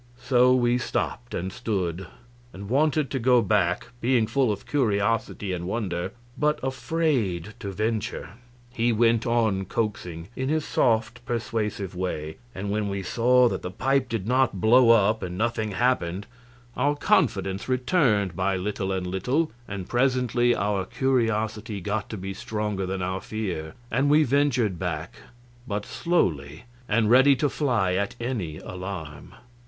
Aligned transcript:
So 0.19 0.55
we 0.55 0.79
stopped 0.79 1.35
and 1.35 1.53
stood, 1.53 2.07
and 2.53 2.69
wanted 2.71 3.11
to 3.11 3.19
go 3.19 3.43
back, 3.43 3.89
being 4.01 4.25
full 4.25 4.51
of 4.51 4.65
curiosity 4.65 5.53
and 5.53 5.67
wonder, 5.67 6.11
but 6.35 6.59
afraid 6.63 7.53
to 7.59 7.69
venture. 7.71 8.29
He 8.73 8.91
went 8.91 9.27
on 9.27 9.65
coaxing, 9.65 10.29
in 10.35 10.49
his 10.49 10.65
soft, 10.65 11.23
persuasive 11.27 11.93
way; 11.95 12.37
and 12.55 12.71
when 12.71 12.89
we 12.89 13.03
saw 13.03 13.47
that 13.49 13.61
the 13.61 13.69
pipe 13.69 14.09
did 14.09 14.25
not 14.25 14.59
blow 14.59 14.89
up 14.89 15.21
and 15.21 15.37
nothing 15.37 15.73
happened, 15.73 16.25
our 16.75 16.95
confidence 16.95 17.69
returned 17.69 18.35
by 18.35 18.55
little 18.55 18.91
and 18.91 19.05
little, 19.05 19.51
and 19.67 19.87
presently 19.87 20.55
our 20.55 20.83
curiosity 20.83 21.79
got 21.79 22.09
to 22.09 22.17
be 22.17 22.33
stronger 22.33 22.87
than 22.87 23.03
our 23.03 23.21
fear, 23.21 23.75
and 23.91 24.09
we 24.09 24.23
ventured 24.23 24.79
back 24.79 25.17
but 25.67 25.85
slowly, 25.85 26.63
and 26.89 27.11
ready 27.11 27.35
to 27.35 27.47
fly 27.47 27.93
at 27.93 28.15
any 28.19 28.57
alarm. 28.57 29.35